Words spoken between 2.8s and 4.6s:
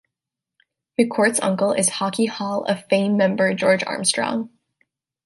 Fame member George Armstrong.